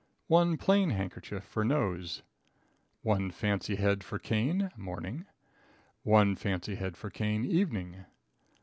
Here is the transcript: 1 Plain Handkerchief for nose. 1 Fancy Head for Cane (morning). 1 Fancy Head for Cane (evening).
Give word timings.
1 0.29 0.57
Plain 0.57 0.89
Handkerchief 0.89 1.43
for 1.43 1.63
nose. 1.63 2.23
1 3.03 3.29
Fancy 3.29 3.75
Head 3.75 4.03
for 4.03 4.17
Cane 4.17 4.71
(morning). 4.75 5.27
1 6.01 6.35
Fancy 6.37 6.73
Head 6.73 6.97
for 6.97 7.11
Cane 7.11 7.45
(evening). 7.45 8.05